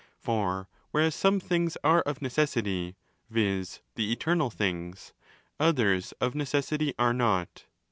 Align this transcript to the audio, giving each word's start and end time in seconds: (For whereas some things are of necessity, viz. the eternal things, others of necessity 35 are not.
(For 0.17 0.67
whereas 0.89 1.13
some 1.13 1.39
things 1.39 1.77
are 1.83 2.01
of 2.01 2.23
necessity, 2.23 2.95
viz. 3.29 3.81
the 3.93 4.11
eternal 4.11 4.49
things, 4.49 5.13
others 5.59 6.11
of 6.13 6.33
necessity 6.33 6.85
35 6.87 6.95
are 6.97 7.13
not. 7.13 7.65